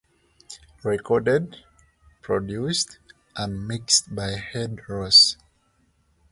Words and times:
Recorded, 0.83 1.57
Produced, 2.23 2.97
and 3.35 3.67
Mixed 3.67 4.15
by 4.15 4.41
Ed 4.55 4.79
Rose. 4.89 5.37